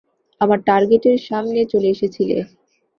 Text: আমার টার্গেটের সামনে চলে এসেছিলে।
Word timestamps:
আমার 0.41 0.59
টার্গেটের 0.67 1.17
সামনে 1.29 1.59
চলে 1.71 1.87
এসেছিলে। 1.89 2.37